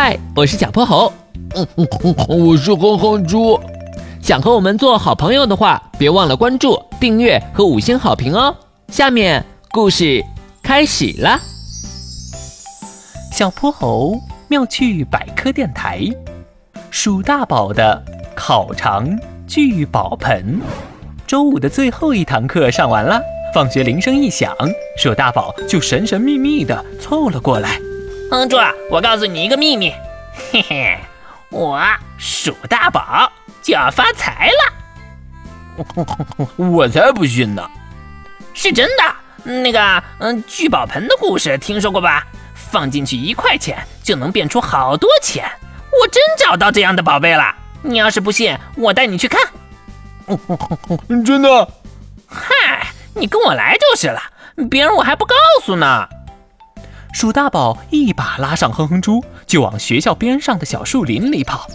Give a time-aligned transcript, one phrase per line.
[0.00, 1.12] 嗨，我是小泼猴。
[1.56, 3.58] 嗯嗯嗯，我是哼哼猪。
[4.22, 8.54] 想和我们做好朋友的话，别忘了关注、订阅和五星好评哦。
[8.92, 10.24] 下面故事
[10.62, 11.40] 开始啦。
[13.32, 14.16] 小泼猴
[14.46, 16.08] 妙趣百科电台，
[16.92, 18.00] 鼠大宝的
[18.36, 19.18] 烤肠
[19.48, 20.60] 聚宝盆。
[21.26, 23.20] 周五的最后一堂课上完了，
[23.52, 24.54] 放学铃声一响，
[24.96, 27.80] 鼠大宝就神神秘秘地凑了过来。
[28.30, 28.56] 哼猪，
[28.90, 29.92] 我告诉你一个秘密，
[30.52, 30.98] 嘿嘿，
[31.50, 31.82] 我
[32.18, 33.30] 鼠大宝
[33.62, 35.76] 就要发财了。
[36.56, 37.68] 我才不信呢！
[38.52, 39.14] 是真的。
[39.44, 42.26] 那个，嗯，聚宝盆的故事听说过吧？
[42.54, 45.50] 放进去一块钱就能变出好多钱。
[45.90, 47.54] 我真找到这样的宝贝了。
[47.80, 49.40] 你要是不信，我带你去看。
[51.24, 51.68] 真的？
[52.26, 54.20] 嗨，你跟我来就是了。
[54.68, 56.06] 别人我还不告诉呢。
[57.12, 61.66] 鼠大宝一把拉上哼哼猪，就往学校边上的小树林里跑。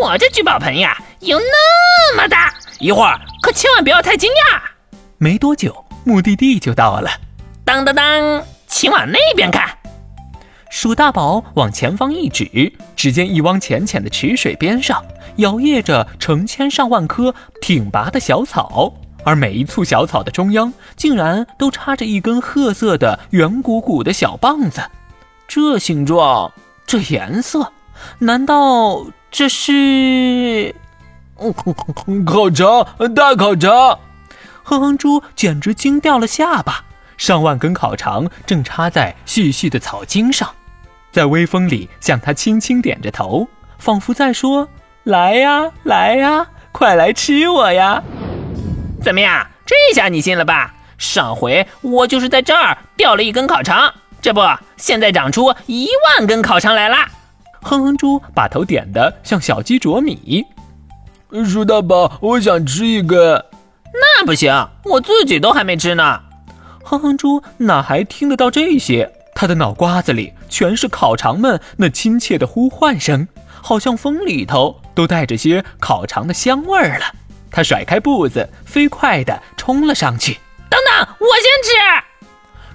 [0.00, 4.60] 我这聚宝盆呀，有那么大，一会儿可千万不要太惊讶。
[5.18, 7.10] 没多久，目的地就到了。
[7.64, 9.68] 当当当，请往那边看。
[10.70, 15.04] 鼠大宝往前方一指，只见一汪浅浅的池水边上，
[15.36, 18.92] 摇曳着成千上万棵挺拔的小草。
[19.24, 24.82] 而每一簇小草的中央，竟然都插着一根褐色的圆鼓鼓的小棒子。
[25.46, 26.52] 这形状，
[26.86, 27.72] 这颜色，
[28.18, 30.74] 难道这是？
[32.24, 33.98] 烤肠，大烤肠！
[34.62, 36.84] 哼哼猪简直惊掉了下巴。
[37.16, 40.48] 上万根烤肠正插在细细的草茎上，
[41.12, 43.46] 在微风里向他轻轻点着头，
[43.78, 44.68] 仿佛在说
[45.04, 48.02] ：“来呀，来呀，快来吃我呀！”
[49.02, 49.46] 怎么样？
[49.66, 50.74] 这下你信了吧？
[50.96, 54.40] 上回我就是在这儿掉了一根烤肠，这不，
[54.76, 56.96] 现在长出一万根烤肠来了。
[57.62, 60.44] 哼哼猪把头点得像小鸡啄米。
[61.44, 63.44] 鼠大宝，我想吃一根。
[63.92, 66.20] 那不行，我自己都还没吃呢。
[66.84, 69.12] 哼哼猪哪还听得到这些？
[69.34, 73.26] 他的脑瓜子里全是烤肠们那亲切的呼唤声，
[73.60, 77.06] 好像风里头都带着些烤肠的香味儿了。
[77.52, 80.38] 他甩开步子，飞快地冲了上去。
[80.70, 82.26] 等等，我先吃。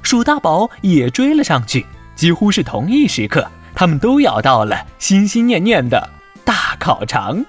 [0.03, 1.85] 鼠大宝也追了上去。
[2.15, 6.09] 几乎是同一时刻，他们都咬到了心心念念的
[6.43, 7.45] 大烤肠。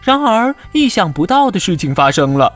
[0.00, 2.52] 然而，意想不到的事情发生了。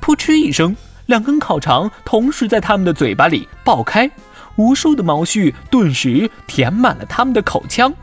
[0.00, 0.74] 噗嗤一声，
[1.06, 4.10] 两根烤肠同时在他们的嘴巴里爆开，
[4.56, 7.94] 无数的毛絮顿时填满了他们的口腔。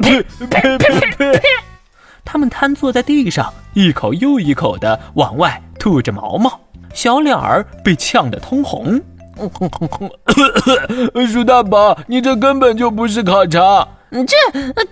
[0.00, 1.42] 呸呸呸呸！
[2.24, 6.58] 他们瘫坐在地上，一口又一口地往外吐着毛毛，
[6.92, 9.00] 小脸儿被呛得通红。
[11.32, 14.36] 鼠大宝，你这根本就不是烤肠，这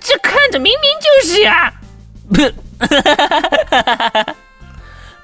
[0.01, 1.71] 这看着明明就是呀！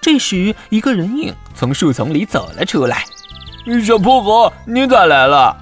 [0.00, 3.04] 这时，一个人影从树丛里走了出来。
[3.86, 5.56] 小泼猴，你咋来了？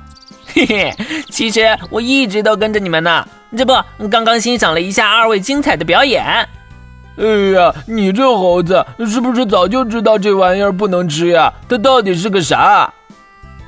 [0.47, 0.93] 嘿 嘿，
[1.31, 3.25] 其实我一直都跟着你们呢。
[3.57, 3.73] 这不，
[4.09, 6.49] 刚刚欣赏了一下二位精彩的表演。
[7.19, 11.53] 哎呀，你这猴子是不是早就知道这玩意儿不能吃呀？
[11.69, 12.93] 它到底是个啥？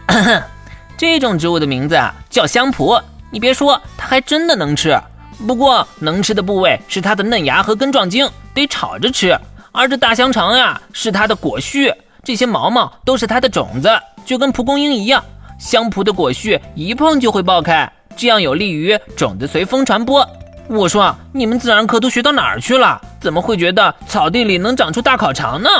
[0.96, 2.98] 这种植物的名字啊叫香蒲。
[3.30, 4.98] 你别说，它还真的能吃。
[5.46, 9.38] 不过能吃的部位是它的嫩芽和根状茎，得炒着吃。
[9.72, 13.90] 而这大香肠呀，是它的果序，这些毛毛都是它的种子，
[14.24, 15.22] 就跟蒲公英一样。
[15.58, 17.90] 香蒲的果序一碰就会爆开。
[18.16, 20.26] 这样有利于种子随风传播。
[20.68, 23.00] 我说，你们自然课都学到哪儿去了？
[23.24, 25.70] 怎么会觉得草地里能长出大烤肠呢？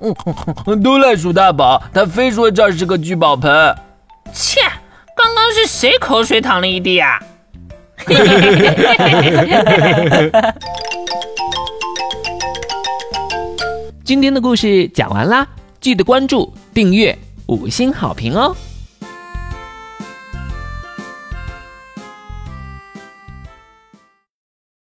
[0.84, 3.74] 都赖鼠大宝，他非说这是个聚宝盆。
[4.34, 4.60] 切，
[5.16, 7.18] 刚刚是谁口水淌了一地呀？
[14.04, 15.48] 今天的故事讲完啦，
[15.80, 17.16] 记得关注、订阅、
[17.46, 18.54] 五星好评哦。